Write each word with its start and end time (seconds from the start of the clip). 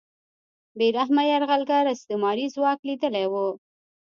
بې 0.77 0.87
رحمه 0.97 1.23
یرغلګر 1.31 1.85
استعماري 1.93 2.45
ځواک 2.55 2.79
لیدلی 2.87 3.25
و 3.31 3.33